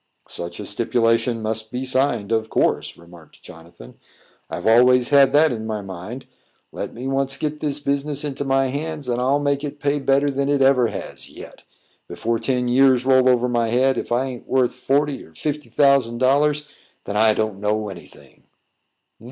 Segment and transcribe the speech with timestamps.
[0.27, 3.99] "Such a stipulation must be signed, of course," remarked Jonathan.
[4.49, 6.25] "I've always had that in my mind;
[6.71, 10.31] let me once get this business into my hands, and I'll make it pay better
[10.31, 11.61] than it ever has yet.
[12.07, 16.17] Before ten years roll over my head, if I a'n't worth forty or fifty thousand
[16.17, 16.65] dollars,
[17.03, 18.45] then I don't know any thing."